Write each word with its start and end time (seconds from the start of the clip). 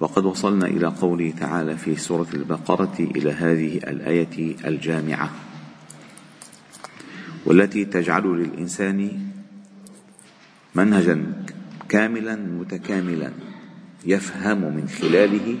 وقد 0.00 0.24
وصلنا 0.24 0.66
إلى 0.66 0.86
قوله 0.86 1.32
تعالى 1.40 1.76
في 1.76 1.96
سورة 1.96 2.26
البقرة 2.34 2.96
إلى 3.00 3.32
هذه 3.32 3.76
الآية 3.76 4.56
الجامعة 4.64 5.30
والتي 7.46 7.84
تجعل 7.84 8.22
للإنسان 8.22 9.28
منهجا 10.74 11.44
كاملا 11.88 12.36
متكاملا 12.36 13.32
يفهم 14.06 14.58
من 14.76 14.88
خلاله 14.88 15.58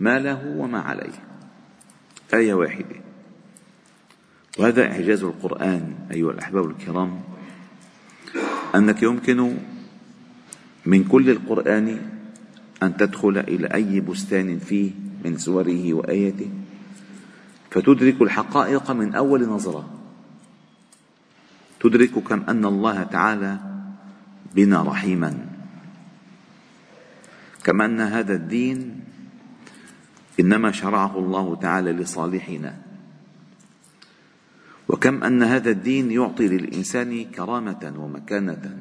ما 0.00 0.18
له 0.18 0.54
وما 0.56 0.80
عليه. 0.80 1.12
آية 2.34 2.54
واحدة. 2.54 2.96
وهذا 4.58 4.92
إعجاز 4.92 5.22
القرآن 5.24 5.94
أيها 6.10 6.30
الأحباب 6.30 6.70
الكرام 6.70 7.20
أنك 8.74 9.02
يمكن 9.02 9.56
من 10.86 11.04
كل 11.04 11.30
القرآن 11.30 11.98
أن 12.82 12.96
تدخل 12.96 13.38
إلى 13.38 13.66
أي 13.74 14.00
بستان 14.00 14.58
فيه 14.58 14.90
من 15.24 15.38
سوره 15.38 15.94
وآياته؟ 15.94 16.50
فتدرك 17.70 18.22
الحقائق 18.22 18.90
من 18.90 19.14
أول 19.14 19.48
نظرة. 19.48 19.90
تدرك 21.80 22.10
كم 22.10 22.42
أن 22.48 22.64
الله 22.64 23.02
تعالى 23.02 23.58
بنا 24.54 24.82
رحيما. 24.82 25.46
كما 27.64 27.84
أن 27.84 28.00
هذا 28.00 28.34
الدين 28.34 29.00
إنما 30.40 30.72
شرعه 30.72 31.18
الله 31.18 31.56
تعالى 31.56 31.92
لصالحنا. 31.92 32.76
وكم 34.88 35.24
أن 35.24 35.42
هذا 35.42 35.70
الدين 35.70 36.10
يعطي 36.10 36.48
للإنسان 36.48 37.24
كرامة 37.24 37.94
ومكانة. 37.98 38.78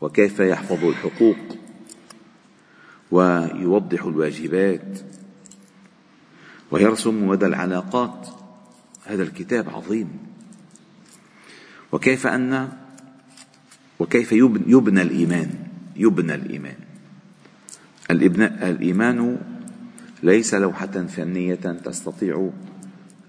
وكيف 0.00 0.40
يحفظ 0.40 0.84
الحقوق. 0.84 1.59
ويوضح 3.10 4.04
الواجبات 4.04 4.98
ويرسم 6.70 7.28
مدى 7.28 7.46
العلاقات. 7.46 8.28
هذا 9.06 9.22
الكتاب 9.22 9.68
عظيم. 9.68 10.08
وكيف 11.92 12.26
أن 12.26 12.68
وكيف 13.98 14.32
يبنى 14.32 15.02
الإيمان 15.02 15.50
يبنى 15.96 16.34
الإيمان. 16.34 16.76
الإيمان 18.10 19.38
ليس 20.22 20.54
لوحة 20.54 20.86
فنية 20.86 21.54
تستطيع 21.54 22.50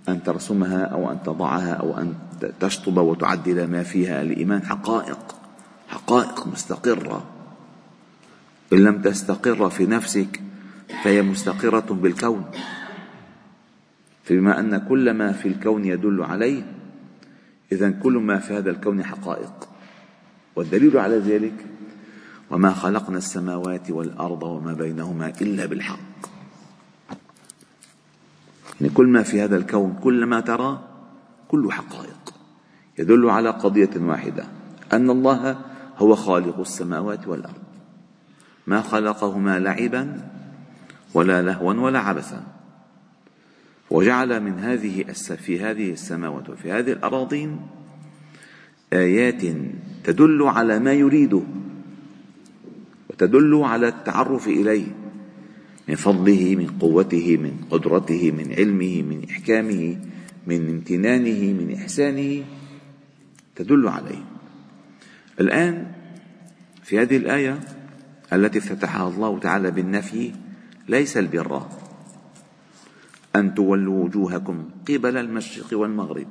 أن 0.09 0.23
ترسمها 0.23 0.83
أو 0.83 1.11
أن 1.11 1.23
تضعها 1.23 1.73
أو 1.73 1.97
أن 1.97 2.13
تشطب 2.59 2.97
وتعدل 2.97 3.67
ما 3.67 3.83
فيها. 3.83 4.21
الإيمان 4.21 4.65
حقائق 4.65 5.35
حقائق 5.87 6.47
مستقرة. 6.47 7.25
إن 8.73 8.77
لم 8.77 9.01
تستقر 9.01 9.69
في 9.69 9.85
نفسك 9.85 10.41
فهي 11.03 11.21
مستقرة 11.21 11.93
بالكون. 12.01 12.45
فبما 14.23 14.59
أن 14.59 14.77
كل 14.77 15.11
ما 15.11 15.31
في 15.31 15.47
الكون 15.47 15.85
يدل 15.85 16.23
عليه 16.23 16.63
إذا 17.71 17.89
كل 17.89 18.13
ما 18.13 18.39
في 18.39 18.53
هذا 18.53 18.69
الكون 18.69 19.03
حقائق. 19.03 19.69
والدليل 20.55 20.97
على 20.97 21.17
ذلك 21.17 21.65
وما 22.51 22.73
خلقنا 22.73 23.17
السماوات 23.17 23.91
والأرض 23.91 24.43
وما 24.43 24.73
بينهما 24.73 25.33
إلا 25.41 25.65
بالحق. 25.65 25.99
يعني 28.81 28.93
كل 28.93 29.07
ما 29.07 29.23
في 29.23 29.41
هذا 29.41 29.57
الكون 29.57 29.99
كل 30.03 30.25
ما 30.25 30.39
ترى 30.39 30.87
كله 31.47 31.71
حقائق. 31.71 32.33
يدل 32.99 33.29
على 33.29 33.49
قضية 33.49 33.89
واحدة 33.95 34.43
أن 34.93 35.09
الله 35.09 35.59
هو 35.97 36.15
خالق 36.15 36.59
السماوات 36.59 37.27
والأرض. 37.27 37.70
ما 38.67 38.81
خلقهما 38.81 39.59
لعبا 39.59 40.29
ولا 41.13 41.41
لهوا 41.41 41.73
ولا 41.73 41.99
عبثا. 41.99 42.43
وجعل 43.91 44.39
من 44.39 44.59
هذه 44.59 45.03
في 45.13 45.59
هذه 45.59 45.91
السماوات 45.91 46.49
وفي 46.49 46.71
هذه 46.71 46.91
الأراضين 46.91 47.59
آيات 48.93 49.41
تدل 50.03 50.43
على 50.43 50.79
ما 50.79 50.93
يريده 50.93 51.41
وتدل 53.09 53.61
على 53.63 53.87
التعرف 53.87 54.47
إليه 54.47 54.87
من 55.87 55.95
فضله 55.95 56.55
من 56.55 56.67
قوته 56.79 57.37
من 57.37 57.53
قدرته 57.69 58.31
من 58.31 58.53
علمه 58.53 59.01
من 59.01 59.25
إحكامه 59.29 59.97
من 60.47 60.69
امتنانه 60.69 61.53
من 61.53 61.73
إحسانه 61.73 62.43
تدل 63.55 63.87
عليه. 63.87 64.23
الآن 65.39 65.91
في 66.83 66.99
هذه 66.99 67.17
الآية 67.17 67.59
التي 68.33 68.57
افتتحها 68.57 69.07
الله 69.07 69.39
تعالى 69.39 69.71
بالنفي 69.71 70.31
ليس 70.89 71.17
البر. 71.17 71.67
أن 73.35 73.55
تولوا 73.55 74.03
وجوهكم 74.03 74.69
قبل 74.87 75.17
المشرق 75.17 75.79
والمغرب. 75.79 76.27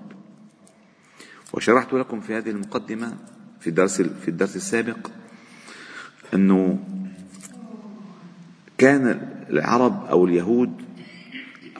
وشرحت 1.53 1.93
لكم 1.93 2.21
في 2.21 2.35
هذه 2.35 2.51
المقدمة 2.51 3.17
في 3.61 3.67
الدرس 3.67 4.03
في 4.03 4.29
الدرس 4.29 4.57
السابق 4.57 5.11
أنه 6.35 6.79
كان 8.79 9.31
العرب 9.51 10.07
أو 10.07 10.27
اليهود 10.27 10.73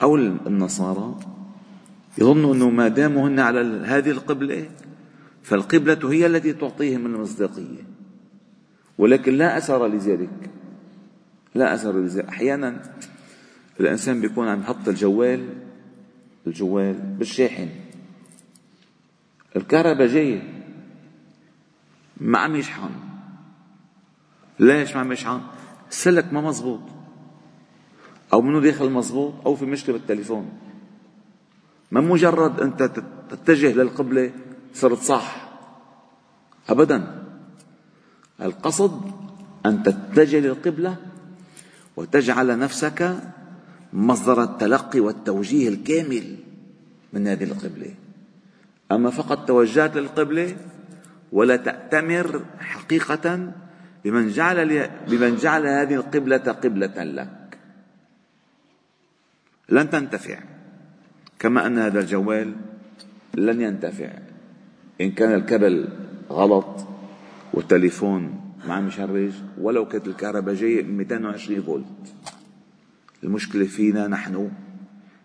أو 0.01 0.15
النصارى 0.15 1.19
يظنوا 2.17 2.53
أنه 2.55 2.69
ما 2.69 2.87
داموا 2.87 3.27
هن 3.27 3.39
على 3.39 3.59
هذه 3.85 4.11
القبلة 4.11 4.69
فالقبلة 5.43 6.11
هي 6.11 6.25
التي 6.25 6.53
تعطيهم 6.53 7.05
المصداقية. 7.05 7.90
ولكن 9.01 9.33
لا 9.33 9.57
أثر 9.57 9.87
لذلك. 9.87 10.49
لا 11.55 11.73
أثر 11.73 11.99
لذلك. 11.99 12.25
أحيانا 12.25 12.81
الإنسان 13.79 14.21
بيكون 14.21 14.47
عم 14.47 14.61
يحط 14.61 14.87
الجوال 14.87 15.49
الجوال 16.47 16.93
بالشاحن. 16.93 17.69
الكهرباء 19.55 20.07
جاية. 20.07 20.63
ما 22.17 22.39
عم 22.39 22.55
يشحن. 22.55 22.89
ليش 24.59 24.95
ما 24.95 25.01
عم 25.01 25.11
يشحن؟ 25.11 25.41
السلك 25.89 26.33
ما 26.33 26.41
مزبوط. 26.41 26.81
أو 28.33 28.41
منه 28.41 28.59
داخل 28.59 28.89
مزبوط 28.89 29.33
أو 29.45 29.55
في 29.55 29.65
مشكلة 29.65 29.97
بالتليفون. 29.97 30.49
ما 31.91 32.01
مجرد 32.01 32.59
أنت 32.59 32.83
تتجه 33.29 33.73
للقبلة 33.73 34.31
صرت 34.73 34.97
صح. 34.97 35.49
أبدا. 36.69 37.20
القصد 38.41 39.11
أن 39.65 39.83
تتجه 39.83 40.39
للقبلة 40.39 40.95
وتجعل 41.97 42.59
نفسك 42.59 43.15
مصدر 43.93 44.43
التلقي 44.43 44.99
والتوجيه 44.99 45.69
الكامل 45.69 46.35
من 47.13 47.27
هذه 47.27 47.43
القبلة. 47.43 47.93
أما 48.91 49.09
فقط 49.09 49.47
توجهت 49.47 49.97
للقبلة 49.97 50.55
ولا 51.31 51.55
تأتمر 51.55 52.41
حقيقة 52.59 53.51
بمن 54.03 54.29
جعل 54.29 54.89
بمن 55.07 55.35
جعل 55.35 55.67
هذه 55.67 55.95
القبلة 55.95 56.37
قبلة 56.37 57.03
لك. 57.03 57.57
لن 59.69 59.89
تنتفع 59.89 60.39
كما 61.39 61.67
أن 61.67 61.79
هذا 61.79 61.99
الجوال 61.99 62.55
لن 63.33 63.61
ينتفع. 63.61 64.11
إن 65.01 65.11
كان 65.11 65.33
الكبل 65.33 65.87
غلط 66.29 66.90
والتليفون 67.53 68.51
عم 68.67 68.87
يشرج 68.87 69.31
ولو 69.57 69.87
كانت 69.87 70.07
الكهرباء 70.07 70.55
جاية 70.55 70.83
220 70.83 71.61
فولت. 71.61 71.85
المشكلة 73.23 73.65
فينا 73.65 74.07
نحن 74.07 74.51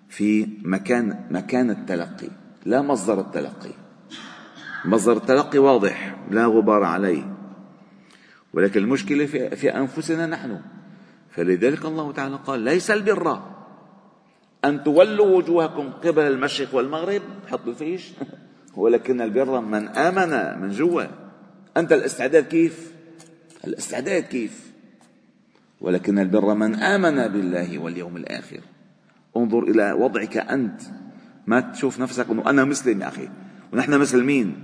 في 0.09 0.49
مكان 0.63 1.27
مكان 1.31 1.71
التلقي 1.71 2.29
لا 2.65 2.83
مصدر 2.83 3.21
التلقي. 3.21 3.71
مصدر 4.85 5.17
التلقي 5.17 5.59
واضح 5.59 6.17
لا 6.31 6.47
غبار 6.47 6.85
عليه. 6.85 7.37
ولكن 8.55 8.81
المشكلة 8.81 9.27
في, 9.27 9.57
في 9.57 9.77
أنفسنا 9.77 10.27
نحن. 10.27 10.61
فلذلك 11.31 11.85
الله 11.85 12.13
تعالى 12.13 12.39
قال 12.47 12.61
ليس 12.61 12.91
البر 12.91 13.43
أن 14.65 14.85
تولوا 14.85 15.37
وجوهكم 15.37 15.91
قبل 15.91 16.23
المشرق 16.23 16.75
والمغرب. 16.75 17.23
حطوا 17.47 17.75
فيش 17.75 18.13
ولكن 18.77 19.21
البر 19.21 19.61
من 19.61 19.89
آمن 19.89 20.63
من 20.63 20.71
جوا. 20.71 21.26
أنت 21.77 21.93
الاستعداد 21.93 22.45
كيف؟ 22.45 22.93
الاستعداد 23.65 24.23
كيف؟ 24.23 24.73
ولكن 25.81 26.19
البر 26.19 26.55
من 26.55 26.75
آمن 26.75 27.29
بالله 27.29 27.79
واليوم 27.79 28.17
الآخر. 28.17 28.61
انظر 29.37 29.63
إلى 29.63 29.93
وضعك 29.93 30.37
أنت. 30.37 30.81
ما 31.47 31.61
تشوف 31.61 32.01
نفسك 32.01 32.31
أنه 32.31 32.51
أنا 32.51 32.65
مسلم 32.65 33.01
يا 33.01 33.09
أخي. 33.09 33.29
ونحن 33.73 34.01
مسلمين. 34.01 34.57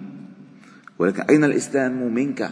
ولكن 0.99 1.23
أين 1.23 1.45
الإسلام 1.45 2.15
منك؟ 2.15 2.51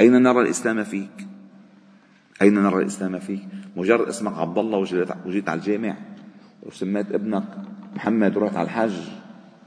أين 0.00 0.22
نرى 0.22 0.40
الإسلام 0.40 0.84
فيك؟ 0.84 1.26
أين 2.42 2.54
نرى 2.54 2.82
الإسلام 2.82 3.18
فيك؟ 3.18 3.48
مجرد 3.76 4.08
اسمك 4.08 4.38
عبد 4.38 4.58
الله 4.58 4.78
وجيت 5.26 5.48
على 5.48 5.60
الجامع. 5.60 5.96
وسميت 6.62 7.12
ابنك 7.12 7.44
محمد 7.94 8.36
ورحت 8.36 8.56
على 8.56 8.64
الحج 8.64 8.96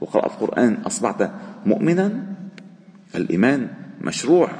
وقرأت 0.00 0.30
القرآن 0.30 0.74
أصبحت 0.74 1.30
مؤمنا؟ 1.66 2.29
الإيمان 3.14 3.68
مشروع. 4.00 4.50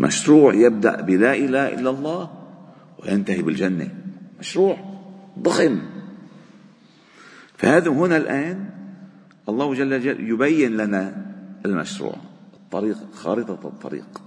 مشروع 0.00 0.54
يبدأ 0.54 1.00
بلا 1.00 1.34
إله 1.34 1.74
إلا 1.74 1.90
الله 1.90 2.30
وينتهي 2.98 3.42
بالجنة. 3.42 3.88
مشروع 4.40 4.76
ضخم. 5.38 5.80
فهذا 7.56 7.88
هنا 7.88 8.16
الآن 8.16 8.70
الله 9.48 9.74
جل 9.74 10.00
جلاله 10.00 10.20
يبين 10.20 10.76
لنا 10.76 11.26
المشروع 11.66 12.16
الطريق 12.54 12.96
خارطة 13.14 13.68
الطريق. 13.68 14.22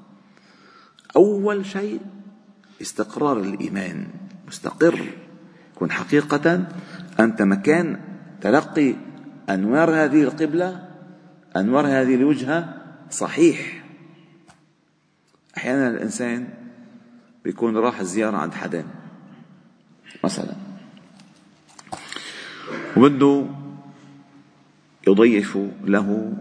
أول 1.15 1.65
شيء 1.65 1.99
استقرار 2.81 3.39
الإيمان 3.39 4.07
مستقر. 4.47 4.99
يكون 5.75 5.91
حقيقة 5.91 6.67
أنت 7.19 7.41
مكان 7.41 7.99
تلقي 8.41 8.95
أنوار 9.49 9.91
هذه 9.91 10.23
القبلة 10.23 10.84
أنوار 11.55 11.87
هذه 11.87 12.15
الوجهة 12.15 12.81
صحيح. 13.11 13.83
أحيانا 15.57 15.89
الإنسان 15.89 16.47
بيكون 17.43 17.77
راح 17.77 18.03
زيارة 18.03 18.37
عند 18.37 18.53
حدا 18.53 18.85
مثلا. 20.23 20.55
وبده 22.97 23.45
يضيف 25.07 25.57
له 25.83 26.33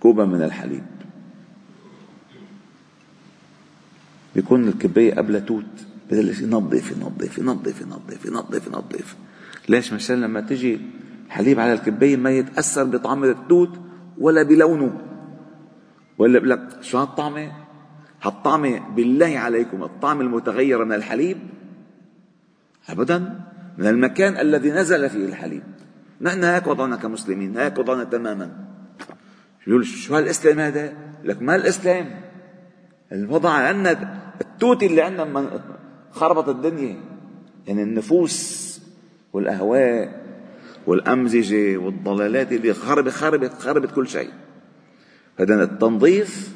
كوبا 0.00 0.24
من 0.24 0.42
الحليب. 0.42 0.86
بيكون 4.34 4.68
الكباية 4.68 5.14
قبل 5.14 5.46
توت 5.46 5.64
ببلش 6.10 6.40
ينظف 6.40 6.92
ينظف 6.92 7.38
ينظف 7.38 7.80
ينظف 7.80 8.24
ينظف 8.26 8.66
ينظف. 8.66 9.16
ليش؟ 9.68 9.92
مشان 9.92 10.20
لما 10.20 10.40
تجي 10.40 10.80
حليب 11.30 11.60
على 11.60 11.72
الكباية 11.72 12.16
ما 12.16 12.30
يتأثر 12.30 12.84
بطعم 12.84 13.24
التوت 13.24 13.87
ولا 14.20 14.42
بلونه. 14.42 15.00
ولا 16.18 16.38
لك 16.38 16.82
شو 16.82 16.98
هالطعمة؟ 16.98 17.52
هالطعمة 18.22 18.88
بالله 18.94 19.38
عليكم 19.38 19.82
الطعم 19.82 20.20
المتغير 20.20 20.84
من 20.84 20.92
الحليب؟ 20.92 21.38
أبدا. 22.88 23.40
من 23.78 23.86
المكان 23.86 24.36
الذي 24.36 24.70
نزل 24.70 25.10
فيه 25.10 25.24
الحليب. 25.24 25.62
نحن 26.20 26.44
هيك 26.44 26.66
وضعنا 26.66 26.96
كمسلمين 26.96 27.56
هيك 27.56 27.78
وضعنا 27.78 28.04
تماما. 28.04 28.50
شو 29.82 30.16
هالإسلام 30.16 30.58
هذا؟ 30.58 30.92
لك 31.24 31.42
ما 31.42 31.56
الإسلام. 31.56 32.20
الوضع 33.12 33.50
عندنا 33.50 34.18
التوت 34.40 34.82
اللي 34.82 35.02
عندنا 35.02 35.60
خربط 36.10 36.48
الدنيا. 36.48 36.96
يعني 37.66 37.82
النفوس 37.82 38.80
والأهواء. 39.32 40.17
والأمزجة 40.88 41.76
والضلالات 41.76 42.52
اللي 42.52 42.74
خربت 42.74 43.12
خربت 43.12 43.52
خربت 43.52 43.90
كل 43.90 44.08
شيء. 44.08 44.30
فإذا 45.38 45.62
التنظيف 45.62 46.54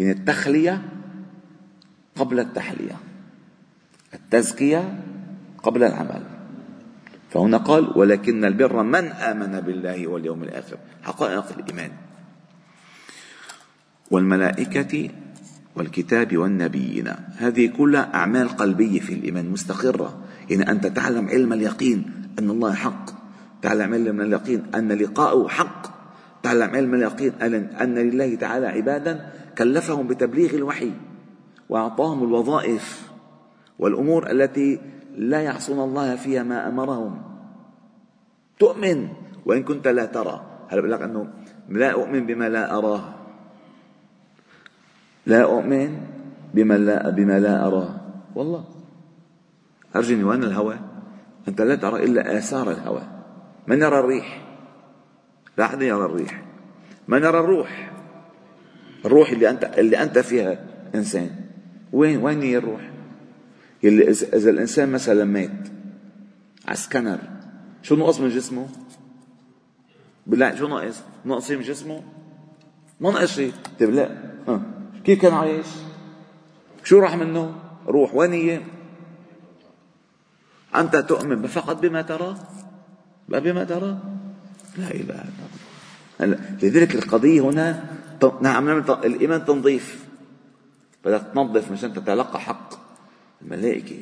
يعني 0.00 0.12
التخلية 0.12 0.82
قبل 2.16 2.40
التحلية 2.40 2.96
التزكية 4.14 5.00
قبل 5.62 5.84
العمل. 5.84 6.22
فهنا 7.30 7.56
قال 7.56 7.98
ولكن 7.98 8.44
البر 8.44 8.82
من 8.82 9.06
آمن 9.06 9.60
بالله 9.60 10.06
واليوم 10.06 10.42
الآخر؟ 10.42 10.76
حقائق 11.02 11.44
الإيمان. 11.58 11.90
والملائكة 14.10 15.10
والكتاب 15.76 16.36
والنبيين 16.36 17.08
هذه 17.36 17.66
كلها 17.66 18.14
أعمال 18.14 18.48
قلبية 18.48 19.00
في 19.00 19.14
الإيمان 19.14 19.50
مستقرة. 19.50 20.24
يعني 20.50 20.70
أنت 20.70 20.86
تعلم 20.86 21.28
علم 21.28 21.52
اليقين 21.52 22.12
أن 22.38 22.50
الله 22.50 22.74
حق. 22.74 23.17
تعلم 23.62 23.94
علم 23.94 24.20
اليقين 24.20 24.62
أن 24.74 24.92
لقاءه 24.92 25.48
حق. 25.48 25.98
تعلم 26.42 26.70
علم 26.70 26.94
اليقين 26.94 27.32
أن 27.80 27.94
لله 27.94 28.34
تعالى 28.34 28.66
عبادا 28.66 29.32
كلفهم 29.58 30.06
بتبليغ 30.06 30.54
الوحي 30.54 30.92
وأعطاهم 31.68 32.24
الوظائف 32.24 33.10
والأمور 33.78 34.30
التي 34.30 34.80
لا 35.16 35.40
يعصون 35.40 35.80
الله 35.80 36.16
فيها 36.16 36.42
ما 36.42 36.68
أمرهم. 36.68 37.22
تؤمن 38.58 39.08
وإن 39.46 39.62
كنت 39.62 39.88
لا 39.88 40.06
ترى. 40.06 40.40
هل 40.68 40.78
بقول 40.78 40.92
لك 40.92 41.02
أنه 41.02 41.28
لا 41.68 41.92
أؤمن 41.92 42.26
بما 42.26 42.48
لا 42.48 42.78
أراه؟ 42.78 43.14
لا 45.26 45.42
أؤمن 45.42 46.00
بما 46.54 46.74
لا 46.74 47.10
بما 47.10 47.40
لا 47.40 47.66
أراه. 47.66 48.00
والله. 48.34 48.64
أرجني 49.96 50.24
وين 50.24 50.44
الهوى 50.44 50.76
أنت 51.48 51.60
لا 51.60 51.74
ترى 51.74 52.04
إلا 52.04 52.38
آثار 52.38 52.70
الهوى 52.70 53.17
من 53.68 53.82
يرى 53.82 53.98
الريح 53.98 54.42
لا 55.58 55.64
أحد 55.64 55.82
يرى 55.82 56.04
الريح 56.04 56.42
ما 57.08 57.18
نرى 57.18 57.40
الروح 57.40 57.90
الروح 59.04 59.30
اللي 59.30 59.50
أنت 59.50 59.64
اللي 59.64 60.02
أنت 60.02 60.18
فيها 60.18 60.64
إنسان 60.94 61.30
وين 61.92 62.16
وين 62.24 62.42
هي 62.42 62.56
الروح؟ 62.56 62.90
اللي 63.84 64.10
إذا 64.10 64.50
الإنسان 64.50 64.92
مثلا 64.92 65.24
مات 65.24 65.68
على 66.66 66.76
سكنر 66.76 67.18
شو 67.82 67.96
نقص 67.96 68.20
من 68.20 68.28
جسمه؟ 68.28 68.68
بالله 70.26 70.54
شو 70.54 70.68
ناقص؟ 70.68 71.02
ناقص 71.24 71.50
من 71.50 71.60
جسمه؟ 71.60 72.02
ما 73.00 73.10
ناقص 73.10 73.34
شيء 73.34 73.52
طيب 73.80 73.90
لا 73.90 74.10
ها. 74.48 74.62
كيف 75.04 75.22
كان 75.22 75.32
عايش؟ 75.32 75.66
شو 76.84 76.98
راح 76.98 77.16
منه؟ 77.16 77.54
روح 77.86 78.14
وين 78.14 78.32
هي؟ 78.32 78.60
أنت 80.76 80.96
تؤمن 80.96 81.46
فقط 81.46 81.76
بما 81.82 82.02
ترى؟ 82.02 82.36
بما 83.28 83.64
ترى؟ 83.64 83.98
لا 84.78 84.90
إله 84.90 85.00
إلا 85.00 85.24
الله. 86.20 86.38
لذلك 86.62 86.94
القضية 86.94 87.40
هنا 87.40 87.84
نعم 88.40 88.68
الإيمان 89.04 89.44
تنظيف. 89.44 90.08
بدك 91.04 91.22
تنظف 91.34 91.70
مشان 91.72 91.92
تتلقى 91.92 92.40
حق 92.40 92.70
الملائكة. 93.42 93.96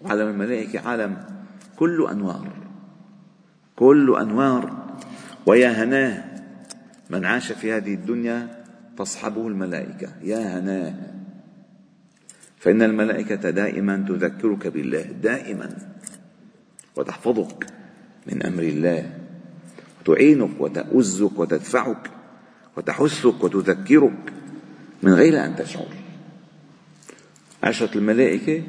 وعالم 0.00 0.28
الملائكة 0.28 0.88
عالم 0.88 1.24
كله 1.76 2.10
أنوار. 2.10 2.48
كله 3.76 4.22
أنوار. 4.22 4.96
ويا 5.46 5.84
هناه 5.84 6.24
من 7.10 7.24
عاش 7.24 7.52
في 7.52 7.72
هذه 7.72 7.94
الدنيا 7.94 8.64
تصحبه 8.96 9.48
الملائكة. 9.48 10.08
يا 10.22 10.58
هناه 10.58 10.94
فإن 12.58 12.82
الملائكة 12.82 13.50
دائما 13.50 14.04
تذكرك 14.08 14.66
بالله. 14.66 15.02
دائما. 15.02 15.68
وتحفظك. 16.96 17.79
من 18.32 18.42
أمر 18.42 18.62
الله. 18.62 19.12
تعينك 20.04 20.50
وتؤزك 20.60 21.38
وتدفعك 21.38 22.10
وتحثك 22.76 23.44
وتذكرك 23.44 24.32
من 25.02 25.12
غير 25.12 25.44
أن 25.44 25.56
تشعر. 25.56 25.88
عشرة 27.62 27.98
الملائكة 27.98 28.62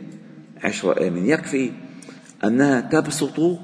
عشرة 0.64 1.08
آمن. 1.08 1.26
يكفي 1.26 1.72
أنها 2.44 2.82
تبسط 2.82 3.60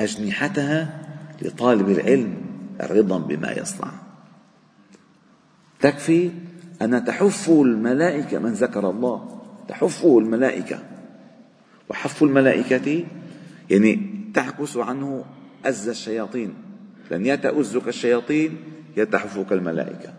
أجنحتها 0.00 1.02
لطالب 1.42 1.88
العلم 1.88 2.34
رضا 2.80 3.18
بما 3.18 3.52
يصنع. 3.52 3.92
تكفي 5.80 6.30
أن 6.82 7.04
تحف 7.04 7.50
الملائكة 7.50 8.38
من 8.38 8.52
ذكر 8.52 8.90
الله. 8.90 9.42
تحفه 9.68 10.18
الملائكة. 10.18 10.82
وحف 11.90 12.22
الملائكة 12.22 13.04
يعني 13.70 14.11
تعكس 14.34 14.76
عنه 14.76 15.24
أز 15.64 15.88
الشياطين. 15.88 16.54
لن 17.10 17.26
يتأزك 17.26 17.88
الشياطين 17.88 18.56
يتحفك 18.96 19.52
الملائكة. 19.52 20.14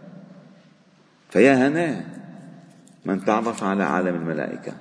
فيا 1.29 1.67
هناه 1.67 2.05
من 3.05 3.25
تعرف 3.25 3.63
على 3.63 3.83
عالم 3.83 4.15
الملائكة. 4.15 4.73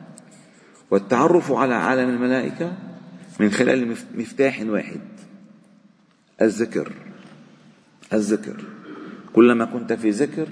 والتعرف 0.91 1.53
على 1.53 1.75
عالم 1.75 2.09
الملائكة 2.09 2.73
من 3.41 3.51
خلال 3.51 3.97
مفتاح 4.15 4.63
واحد. 4.67 5.01
الذكر. 6.43 6.93
الذكر. 8.13 8.65
كلما 9.33 9.65
كنت 9.65 9.93
في 9.93 10.11
ذكر 10.11 10.49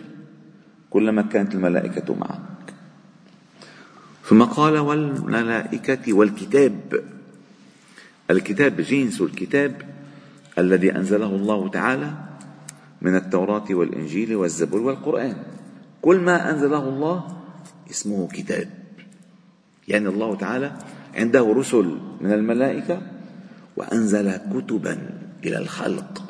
كلما 0.91 1.23
كانت 1.23 1.55
الملائكة 1.55 2.15
معك. 2.15 2.75
ثم 4.25 4.43
قال 4.43 4.79
والملائكة 4.79 6.13
والكتاب. 6.13 7.05
الكتاب 8.31 8.81
جنس 8.81 9.21
الكتاب 9.21 9.83
الذي 10.59 10.97
أنزله 10.97 11.37
الله 11.37 11.69
تعالى 11.69 12.11
من 13.03 13.17
التوراة 13.17 13.65
والإنجيل 13.71 14.37
والزبور 14.37 14.81
والقرآن. 14.81 15.37
كل 16.03 16.17
ما 16.21 16.51
أنزله 16.51 16.89
الله 16.89 17.25
اسمه 17.91 18.29
كتاب. 18.29 18.69
يعني 19.89 20.09
الله 20.09 20.37
تعالى 20.37 20.73
عنده 21.15 21.53
رسل 21.53 21.99
من 22.21 22.33
الملائكة 22.33 23.03
وأنزل 23.77 24.37
كتبا 24.37 24.99
إلى 25.45 25.59
الخلق 25.59 26.23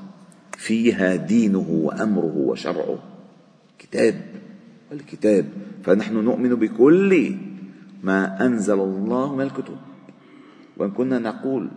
فيها 0.58 1.16
دينه 1.16 1.66
وأمره 1.70 2.34
وشرعه. 2.36 2.98
كتاب 3.78 4.24
الكتاب. 4.92 5.44
فنحن 5.84 6.14
نؤمن 6.14 6.54
بكل 6.54 7.36
ما 8.02 8.46
أنزل 8.46 8.80
الله 8.80 9.34
من 9.34 9.44
الكتب. 9.44 9.76
وإن 10.76 10.90
كنا 10.90 11.18
نقول 11.18 11.68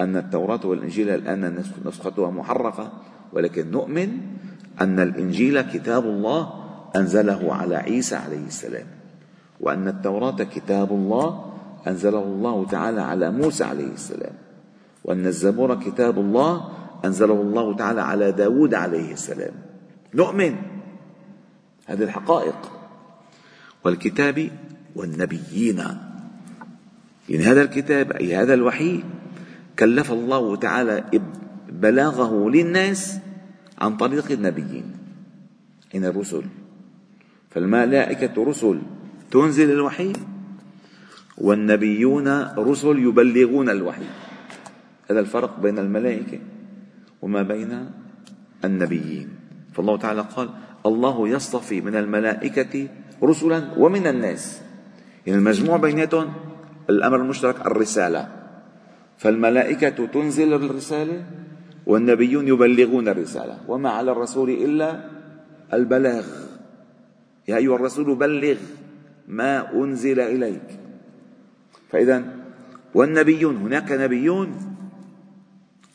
أن 0.00 0.16
التوراة 0.16 0.60
والإنجيل 0.64 1.10
الآن 1.10 1.62
نسختها 1.84 2.30
محرفة 2.30 2.92
ولكن 3.32 3.70
نؤمن 3.70 4.08
أن 4.80 5.00
الإنجيل 5.00 5.60
كتاب 5.60 6.04
الله 6.04 6.52
أنزله 6.96 7.54
على 7.54 7.76
عيسى 7.76 8.16
عليه 8.16 8.46
السلام 8.46 8.86
وأن 9.60 9.88
التوراة 9.88 10.44
كتاب 10.44 10.92
الله 10.92 11.52
أنزله 11.86 12.22
الله 12.22 12.66
تعالى 12.66 13.00
على 13.00 13.30
موسى 13.30 13.64
عليه 13.64 13.92
السلام 13.92 14.32
وأن 15.04 15.26
الزبور 15.26 15.74
كتاب 15.74 16.18
الله 16.18 16.68
أنزله 17.04 17.34
الله 17.34 17.76
تعالى 17.76 18.00
على 18.00 18.32
داود 18.32 18.74
عليه 18.74 19.12
السلام. 19.12 19.52
نؤمن. 20.14 20.56
هذه 21.86 22.02
الحقائق. 22.02 22.56
والكتاب 23.84 24.50
والنبيين. 24.96 25.78
يعني 27.28 27.44
هذا 27.44 27.62
الكتاب 27.62 28.12
أي 28.12 28.36
هذا 28.36 28.54
الوحي 28.54 29.02
كلف 29.78 30.12
الله 30.12 30.56
تعالى 30.56 31.04
بلاغه 31.68 32.50
للناس 32.50 33.18
عن 33.78 33.96
طريق 33.96 34.32
النبيين 34.32 34.92
إن 35.94 36.04
الرسل. 36.04 36.42
فالملائكة 37.50 38.44
رسل. 38.44 38.78
تنزل 39.30 39.70
الوحي 39.70 40.12
والنبيون 41.38 42.28
رسل 42.58 42.98
يبلغون 42.98 43.68
الوحي. 43.70 44.08
هذا 45.10 45.20
الفرق 45.20 45.60
بين 45.60 45.78
الملائكة 45.78 46.38
وما 47.22 47.42
بين 47.42 47.90
النبيين. 48.64 49.28
فالله 49.72 49.96
تعالى 49.96 50.20
قال 50.36 50.48
الله 50.86 51.28
يصطفي 51.28 51.80
من 51.80 51.96
الملائكة 51.96 52.88
رسلا 53.22 53.62
ومن 53.76 54.06
الناس. 54.06 54.60
يعني 55.26 55.38
المجموع 55.38 55.76
بيناتهم 55.76 56.32
الأمر 56.90 57.16
المشترك 57.16 57.66
الرسالة. 57.66 58.45
فالملائكة 59.18 60.06
تنزل 60.06 60.54
الرسالة 60.54 61.24
والنبيون 61.86 62.48
يبلغون 62.48 63.08
الرسالة. 63.08 63.58
وما 63.68 63.90
على 63.90 64.12
الرسول 64.12 64.50
إلا 64.50 65.10
البلاغ. 65.72 66.26
يا 67.48 67.56
أيها 67.56 67.76
الرسول 67.76 68.14
بلغ 68.14 68.56
ما 69.28 69.72
أنزل 69.74 70.20
إليك. 70.20 70.80
فإذا 71.90 72.24
والنبيون 72.94 73.56
هناك 73.56 73.92
نبيون. 73.92 74.76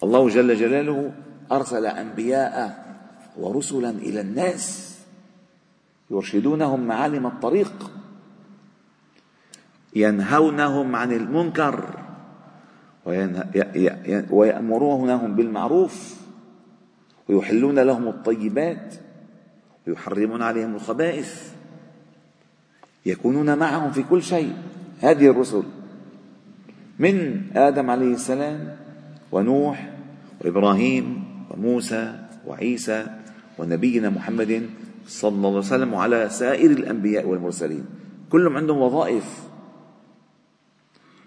الله 0.04 0.30
جل 0.30 0.56
جلاله 0.56 1.14
أرسل 1.52 1.86
أنبياء 1.86 2.86
ورسلا 3.38 3.90
إلى 3.90 4.22
الناس 4.22 4.98
يرشدونهم 6.12 6.88
معالم 6.88 7.26
الطريق 7.28 7.92
ينهونهم 9.96 10.96
عن 10.96 11.12
المنكر. 11.12 12.01
ويأمرونهم 14.32 15.36
بالمعروف 15.36 16.22
ويحلون 17.30 17.80
لهم 17.80 18.08
الطيبات 18.08 18.96
ويحرمون 19.88 20.42
عليهم 20.42 20.76
الخبائث 20.76 21.52
يكونون 23.06 23.58
معهم 23.58 23.92
في 23.92 24.04
كل 24.04 24.24
شيء. 24.24 24.54
هذه 25.00 25.28
الرسل 25.28 25.64
من 27.00 27.42
آدم 27.56 27.90
عليه 27.90 28.14
السلام 28.14 28.78
ونوح 29.32 29.90
وإبراهيم 30.42 31.24
وموسى 31.50 32.20
وعيسى 32.48 33.06
ونبينا 33.58 34.10
محمد 34.10 34.70
صلى 35.08 35.36
الله 35.36 35.50
عليه 35.50 35.58
وسلم 35.58 35.94
وعلى 35.94 36.30
سائر 36.30 36.72
الأنبياء 36.72 37.28
والمرسلين. 37.28 37.86
كلهم 38.30 38.58
عندهم 38.58 38.78
وظائف. 38.78 39.51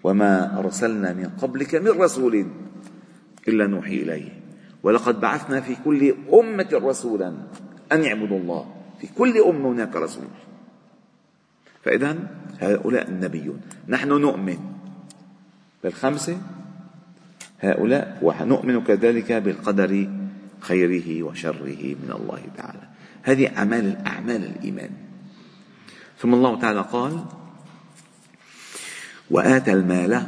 وما 0.05 0.59
أرسلنا 0.59 1.13
من 1.13 1.29
قبلك 1.41 1.75
من 1.75 2.01
رسول 2.01 2.45
إلا 3.47 3.67
نوحي 3.67 3.95
إليه 3.95 4.29
ولقد 4.83 5.21
بعثنا 5.21 5.61
في 5.61 5.75
كل 5.85 6.13
أمة 6.33 6.69
رسولا 6.73 7.33
أن 7.91 8.03
يعبدوا 8.03 8.39
الله 8.39 8.75
في 9.01 9.07
كل 9.17 9.37
أمة 9.37 9.71
هناك 9.71 9.95
رسول 9.95 10.29
فإذا 11.83 12.17
هؤلاء 12.61 13.09
النبيون 13.09 13.61
نحن 13.87 14.09
نؤمن 14.09 14.57
بالخمسة 15.83 16.37
هؤلاء 17.59 18.19
ونؤمن 18.21 18.83
كذلك 18.83 19.31
بالقدر 19.31 20.09
خيره 20.59 21.23
وشره 21.23 21.81
من 21.81 22.11
الله 22.21 22.41
تعالى. 22.57 22.87
هذه 23.23 23.57
أعمال 23.57 23.97
أعمال 24.07 24.43
الإيمان. 24.43 24.89
ثم 26.17 26.33
الله 26.33 26.59
تعالى 26.59 26.81
قال 26.81 27.25
وآتى 29.31 29.73
المال. 29.73 30.27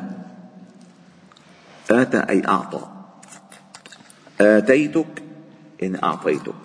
آتى 1.92 2.18
أي 2.18 2.48
أعطى. 2.48 2.88
آتيتك 4.42 5.24
إن 5.84 6.04
أعطيتك. 6.04 6.56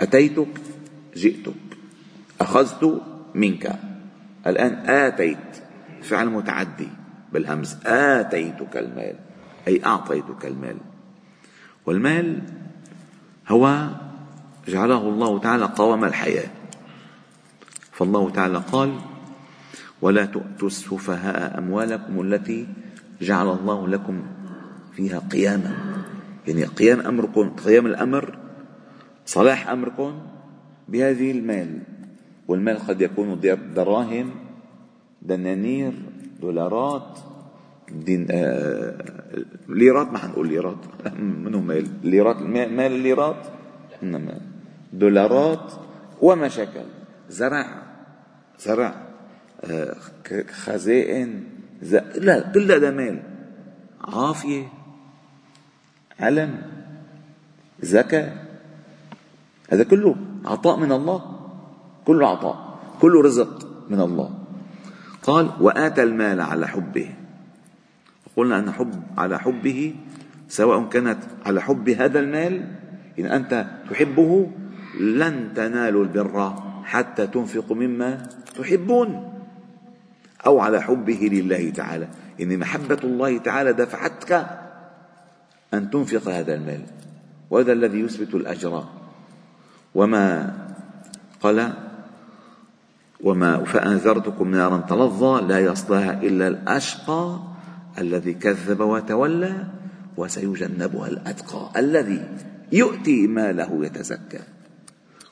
أتيتك 0.00 0.60
جئتك. 1.16 1.54
أخذت 2.40 3.02
منك. 3.34 3.78
الآن 4.46 4.90
آتيت 4.90 5.38
فعل 6.02 6.28
متعدي 6.28 6.88
بالهمز. 7.32 7.76
آتيتك 7.86 8.76
المال 8.76 9.14
أي 9.68 9.84
أعطيتك 9.86 10.46
المال. 10.46 10.76
والمال 11.86 12.42
هو 13.48 13.88
جعله 14.68 15.08
الله 15.08 15.38
تعالى 15.38 15.64
قوام 15.64 16.04
الحياة. 16.04 16.48
فالله 17.92 18.30
تعالى 18.30 18.62
قال 18.72 18.98
ولا 20.04 20.24
تؤتوا 20.24 20.68
السفهاء 20.68 21.58
أموالكم 21.58 22.20
التي 22.20 22.66
جعل 23.20 23.48
الله 23.48 23.88
لكم 23.88 24.22
فيها 24.92 25.18
قياما. 25.18 25.72
يعني 26.48 26.64
قيام 26.64 27.00
أمركم 27.00 27.50
قيام 27.50 27.86
الأمر 27.86 28.38
صلاح 29.26 29.68
أمركم 29.68 30.12
بهذه 30.88 31.30
المال. 31.30 31.80
والمال 32.48 32.78
قد 32.78 33.00
يكون 33.00 33.40
دراهم 33.74 34.30
دنانير 35.22 35.92
دولارات 36.40 37.18
دين 37.88 38.26
آه 38.30 39.44
ليرات 39.68 40.12
ما 40.12 40.18
حنقول 40.18 40.48
ليرات. 40.48 40.84
منو 41.44 41.60
مال؟ 41.60 41.88
ليرات 42.04 42.42
مال 42.42 42.92
الليرات؟ 42.92 43.46
دولارات 44.92 45.72
وما 46.20 46.48
شكل. 46.48 46.84
زرع 47.28 47.66
زرع. 48.60 49.13
خزائن 50.50 51.42
لا 52.16 52.52
كل 52.54 52.72
هذا 52.72 52.90
مال 52.90 53.22
عافية 54.00 54.64
علم. 56.20 56.62
زكاة 57.80 58.32
هذا 59.70 59.84
كله 59.84 60.16
عطاء 60.44 60.76
من 60.76 60.92
الله. 60.92 61.20
كله 62.04 62.28
عطاء. 62.28 62.78
كله 63.00 63.22
رزق 63.22 63.68
من 63.90 64.00
الله. 64.00 64.30
قال 65.22 65.50
وآتى 65.60 66.02
المال 66.02 66.40
على 66.40 66.68
حبه. 66.68 67.14
قلنا 68.36 68.58
أن 68.58 68.72
حب 68.72 69.02
على 69.18 69.38
حبه 69.38 69.94
سواء 70.48 70.88
كانت 70.88 71.18
على 71.46 71.62
حب 71.62 71.88
هذا 71.88 72.20
المال 72.20 72.68
إن 73.18 73.26
أنت 73.26 73.66
تحبه 73.90 74.50
لن 75.00 75.54
تنالوا 75.54 76.04
البر 76.04 76.54
حتى 76.84 77.26
تنفقوا 77.26 77.76
مما 77.76 78.28
تحبون. 78.58 79.33
أو 80.46 80.60
على 80.60 80.82
حبه 80.82 81.28
لله 81.32 81.70
تعالى. 81.70 82.08
إن 82.40 82.58
محبة 82.58 82.98
الله 83.04 83.38
تعالى 83.38 83.72
دفعتك 83.72 84.46
أن 85.74 85.90
تنفق 85.90 86.28
هذا 86.28 86.54
المال. 86.54 86.80
وهذا 87.50 87.72
الذي 87.72 88.00
يثبت 88.00 88.34
الأجر. 88.34 88.84
وما 89.94 90.54
قال 91.42 91.72
وما 93.20 93.64
فأنذرتكم 93.64 94.50
نارا 94.50 94.76
تلظى 94.88 95.42
لا 95.42 95.58
يصلاها 95.60 96.22
إلا 96.22 96.48
الأشقى 96.48 97.38
الذي 97.98 98.34
كذب 98.34 98.80
وتولى 98.80 99.66
وسيجنبها 100.16 101.08
الأتقى. 101.08 101.70
الذي 101.76 102.28
يؤتي 102.72 103.26
ماله 103.26 103.84
يتزكى 103.86 104.40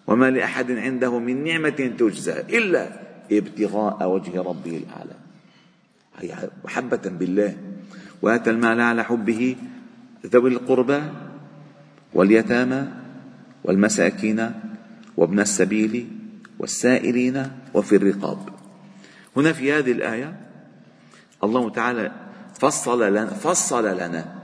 وما 0.07 0.31
لأحد 0.31 0.71
عنده 0.71 1.19
من 1.19 1.45
نعمة 1.45 1.90
تجزى 1.99 2.40
إلا 2.40 2.88
ابتغاء 3.33 4.09
وجه 4.11 4.43
ربه 4.43 4.76
الأعلى. 4.76 5.14
هي 6.19 6.50
محبة 6.64 6.97
بالله 6.97 7.57
وآتى 8.23 8.50
المال 8.50 8.81
على 8.81 9.05
حبه 9.05 9.57
ذوي 10.26 10.50
القربى 10.50 11.00
واليتامى 12.14 12.88
والمساكين 13.64 14.52
وابن 15.17 15.41
السبيل 15.41 16.09
والسائلين 16.59 17.50
وفي 17.75 17.97
الرقاب. 17.97 18.49
هنا 19.37 19.52
في 19.52 19.73
هذه 19.73 19.93
الآية 19.93 20.37
الله 21.45 21.71
تعالى 21.71 22.12
فصل 22.59 23.12
لنا 23.12 23.26
فصل 23.26 23.97
لنا 23.97 24.35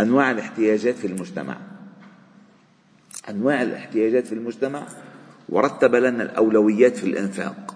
أنواع 0.00 0.30
الاحتياجات 0.30 0.94
في 0.94 1.06
المجتمع. 1.06 1.56
أنواع 3.30 3.62
الاحتياجات 3.62 4.26
في 4.26 4.32
المجتمع 4.32 4.82
ورتب 5.48 5.94
لنا 5.94 6.22
الأولويات 6.22 6.96
في 6.96 7.04
الإنفاق. 7.04 7.67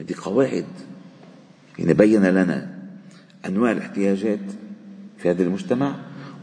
بدي 0.00 0.14
قواعد. 0.14 0.66
يعني 1.78 1.94
بين 1.94 2.24
لنا 2.26 2.76
أنواع 3.46 3.72
الاحتياجات 3.72 4.40
في 5.18 5.30
هذا 5.30 5.42
المجتمع 5.42 5.94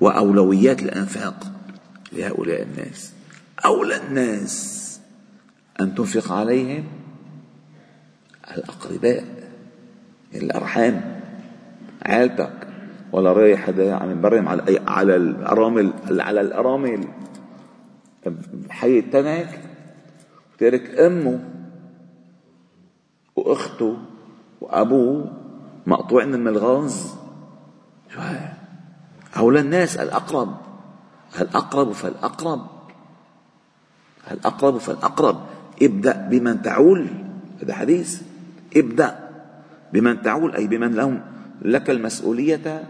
وأولويات 0.02 0.84
الأنفاق 0.84 1.52
لهؤلاء 2.14 2.64
الناس. 2.64 3.14
أولى 3.66 3.98
الناس 4.08 5.00
أن 5.82 5.96
تنفق 5.96 6.32
عليهم 6.32 6.84
الأقرباء 8.58 9.24
الأرحام. 10.36 11.20
عائلتك 12.06 12.68
ولا 13.12 13.34
رايح 13.34 13.70
هذا 13.70 13.94
عم 13.94 14.12
يبرم 14.12 14.48
على 14.48 14.82
على 14.88 15.16
الأرامل 15.16 15.94
على 16.10 16.42
الأرامل. 16.42 17.08
حي 18.70 19.00
التنك 19.00 19.60
وتارك 20.54 21.00
أمه 21.00 21.53
وأخته 23.44 23.98
وأبوه 24.62 25.32
مقطوع 25.88 26.26
من 26.26 26.48
الغاز. 26.48 27.16
شو 28.14 28.20
هؤلاء 29.34 29.64
الناس 29.64 29.98
الأقرب 29.98 30.58
الأقرب 31.42 31.92
فالأقرب 31.92 32.68
الأقرب 34.32 34.78
فالأقرب. 34.78 35.38
ابدأ 35.82 36.28
بمن 36.32 36.62
تعول 36.62 37.08
هذا 37.62 37.74
حديث. 37.74 38.22
ابدأ 38.78 39.30
بمن 39.94 40.22
تعول 40.22 40.56
أي 40.56 40.68
بمن 40.68 40.92
لهم 40.96 41.22
لك 41.62 41.90
المسؤولية 41.90 42.84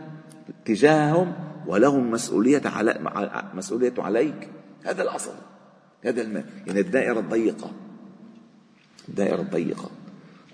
تجاههم 0.66 1.34
ولهم 1.68 2.12
مسؤولية 2.12 2.62
على 2.66 3.00
مسؤولية 3.54 3.94
عليك. 3.98 4.50
هذا 4.84 5.04
الأصل 5.04 5.34
هذا 6.06 6.22
المال 6.22 6.46
يعني 6.68 6.80
الدائرة 6.80 7.20
الضيقة. 7.20 7.72
الدائرة 9.10 9.42
الضيقة. 9.42 9.90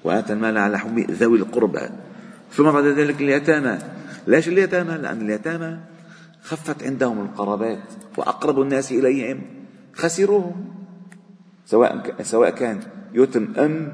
وآتى 0.03 0.33
المال 0.33 0.57
على 0.57 0.79
حب 0.79 0.99
ذوي 0.99 1.37
القربى. 1.37 1.89
ثم 2.51 2.71
بعد 2.71 2.85
ذلك 2.85 3.21
اليتامى. 3.21 3.77
ليش 4.27 4.47
اليتامى؟ 4.47 4.97
لأن 4.97 5.21
اليتامى 5.21 5.77
خفت 6.41 6.83
عندهم 6.83 7.19
القرابات 7.21 7.83
وأقرب 8.17 8.61
الناس 8.61 8.91
إليهم. 8.91 9.41
خسروهم. 9.93 10.65
سواء 11.65 12.23
سواء 12.23 12.49
كان 12.49 12.79
يتم 13.13 13.53
أم 13.57 13.93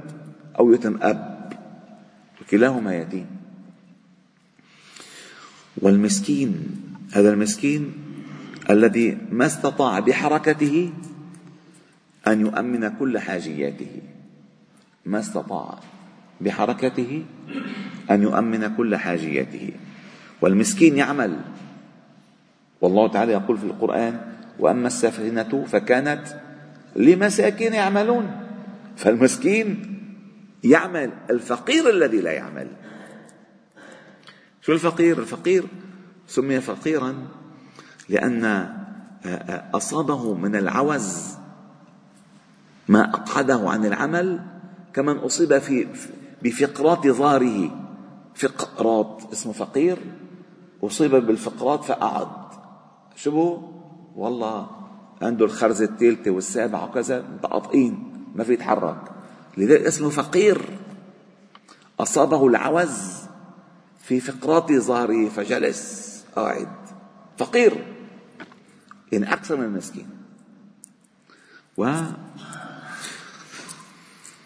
أو 0.60 0.74
يتم 0.74 0.98
أب. 1.02 1.54
كلاهما 2.50 2.96
يتيم. 2.96 3.28
والمسكين 5.82 6.56
هذا 7.14 7.34
المسكين 7.34 7.94
الذي 8.70 9.18
ما 9.32 9.46
استطاع 9.46 10.00
بحركته 10.00 10.94
أن 12.28 12.42
يؤمن 12.42 12.88
كل 12.88 13.20
حاجياته. 13.20 14.02
ما 15.06 15.20
استطاع. 15.20 15.80
بحركته 16.42 17.26
أن 18.12 18.24
يؤمن 18.24 18.76
كل 18.76 18.96
حاجياته 18.96 19.72
والمسكين 20.42 20.98
يعمل. 20.98 21.40
والله 22.82 23.08
تعالى 23.08 23.32
يقول 23.32 23.58
في 23.58 23.64
القرآن 23.64 24.22
وأما 24.60 24.88
السفينة 24.88 25.66
فكانت 25.68 26.42
لمساكين 26.96 27.74
يعملون. 27.74 28.32
فالمسكين 28.96 29.98
يعمل 30.64 31.12
الفقير 31.30 31.90
الذي 31.90 32.22
لا 32.22 32.32
يعمل. 32.32 32.68
شو 34.62 34.72
الفقير؟ 34.72 35.20
الفقير 35.20 35.64
سمي 36.28 36.62
فقيرا 36.62 37.28
لأن 38.10 38.74
أصابه 39.74 40.34
من 40.34 40.56
العوز. 40.56 41.36
ما 42.88 43.10
أقعده 43.10 43.70
عن 43.70 43.86
العمل 43.86 44.40
كمن 44.94 45.18
أصيب 45.18 45.58
في 45.58 45.88
بفقرات 46.44 47.08
ظهره. 47.08 47.86
فقرات 48.36 49.24
اسمه 49.34 49.54
فقير. 49.54 49.98
أصيب 50.84 51.16
بالفقرات 51.16 51.84
فأعد. 51.84 52.28
شو 53.16 53.62
والله 54.16 54.68
عنده 55.22 55.46
الخرزة 55.46 55.86
الثالثة 55.86 56.32
والسابعة 56.32 56.90
وكذا 56.90 57.22
متقاطئين 57.22 58.14
ما 58.36 58.44
في 58.44 58.54
يتحرك. 58.54 59.02
لذلك 59.58 59.82
اسمه 59.82 60.10
فقير. 60.10 60.62
أصابه 62.00 62.48
العوز 62.48 63.14
في 64.00 64.20
فقرات 64.20 64.72
ظهره 64.72 65.30
فجلس 65.30 66.26
قاعد. 66.36 66.76
فقير. 67.38 67.96
يعني 69.12 69.34
أكثر 69.34 69.58
من 69.58 69.64
المسكين. 69.64 70.10
و 71.78 72.02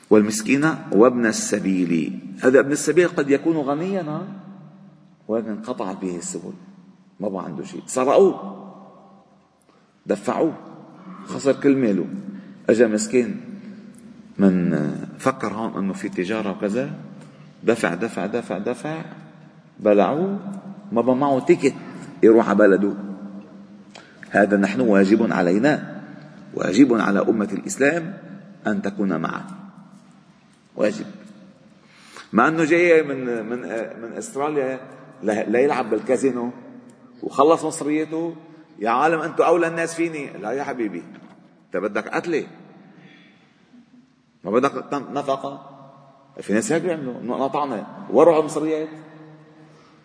والمسكين 0.10 0.76
وابن 0.92 1.26
السبيل. 1.26 2.20
هذا 2.44 2.60
ابن 2.60 2.72
السبيل 2.72 3.08
قد 3.08 3.30
يكون 3.30 3.58
غنيا 3.58 4.28
ولكن 5.28 5.50
انقطعت 5.52 6.02
به 6.02 6.18
السبل. 6.18 6.54
ما 7.20 7.30
بقى 7.30 7.44
عنده 7.44 7.64
شيء. 7.64 7.82
سرقوه 7.86 8.56
دفعوه. 10.06 10.54
خسر 11.26 11.54
كل 11.54 11.76
ماله. 11.76 12.06
اجى 12.70 12.88
مسكين 12.88 13.42
من 14.38 14.92
فكر 15.20 15.54
هون 15.54 15.84
إنه 15.84 15.94
في 15.94 16.10
تجارة 16.10 16.52
وكذا. 16.52 16.90
دفع 17.64 17.94
دفع 17.94 18.26
دفع 18.26 18.58
دفع. 18.58 19.02
بلعوه. 19.80 20.40
ما 20.92 21.02
بقى 21.02 21.16
معه 21.16 21.40
تيكت 21.40 21.74
يروح 22.24 22.50
على 22.50 22.58
بلده. 22.58 22.94
هذا 24.30 24.58
نحن 24.58 24.82
واجب 24.82 25.34
علينا. 25.34 26.02
واجب 26.54 26.94
على 26.94 27.20
أمة 27.20 27.50
الإسلام 27.54 28.14
أن 28.68 28.82
تكون 28.82 29.22
معه. 29.22 29.59
واجب. 30.80 31.06
مع 32.34 32.48
أنه 32.48 32.64
جاي 32.64 33.04
من 33.04 33.46
من 33.46 33.60
من 34.02 34.14
أستراليا 34.18 34.80
لا 35.24 35.60
يلعب 35.60 35.90
بالكازينو 35.90 36.52
وخلص 37.24 37.66
مصريته. 37.66 38.36
يا 38.80 38.90
عالم 38.90 39.20
أنتم 39.20 39.44
أولى 39.44 39.68
الناس 39.68 39.94
فيني. 39.94 40.38
لا 40.38 40.52
يا 40.52 40.64
حبيبي. 40.64 41.04
أنت 41.66 41.78
بدك 41.78 42.08
قتلة. 42.08 42.48
ما 44.44 44.52
بدك 44.52 44.94
نفقة. 44.94 45.70
في 46.42 46.54
ناس 46.54 46.72
هيك 46.72 46.84
بيعملوا. 46.84 47.44
قطعنا 47.44 47.88
ورعوا 48.10 48.40
المصريات. 48.40 48.90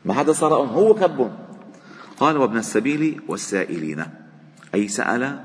ما 0.05 0.15
حدا 0.15 0.33
سرقهم 0.33 0.69
هو 0.69 0.95
كبهم. 0.95 1.39
قال 2.21 2.37
وابن 2.37 2.57
السبيل 2.57 3.23
والسائلين. 3.29 4.05
أي 4.75 4.89
سأل 4.89 5.45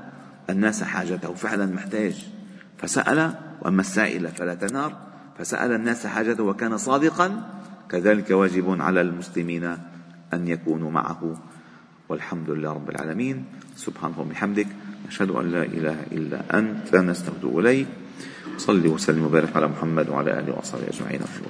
الناس 0.50 0.82
حاجته. 0.82 1.34
فعلا 1.34 1.66
محتاج. 1.66 2.28
فسأل 2.78 3.34
وأما 3.62 3.80
السائل 3.80 4.28
فلا 4.28 4.54
تنار. 4.54 5.09
فسأل 5.40 5.72
الناس 5.72 6.06
حاجته 6.06 6.44
وكان 6.44 6.76
صادقا. 6.76 7.28
كذلك 7.88 8.30
واجب 8.30 8.80
على 8.80 9.00
المسلمين 9.00 9.64
أن 10.34 10.48
يكونوا 10.48 10.90
معه. 10.90 11.40
والحمد 12.08 12.50
لله 12.50 12.72
رب 12.72 12.90
العالمين. 12.90 13.44
سبحانك 13.76 14.18
وبحمدك. 14.18 14.66
نشهد 15.08 15.30
أن 15.30 15.52
لا 15.52 15.62
إله 15.62 15.96
إلا 16.12 16.58
أنت. 16.58 16.94
نستغفرك 16.94 17.56
إليك. 17.56 17.86
صلي 18.56 18.88
وسلم 18.88 19.24
وبارك 19.24 19.56
على 19.56 19.68
محمد 19.68 20.08
وعلى 20.08 20.38
آله 20.38 20.58
وصحبه 20.58 20.88
أجمعين. 20.92 21.20
في 21.20 21.40